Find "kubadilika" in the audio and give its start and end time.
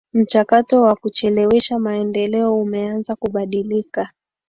3.15-4.13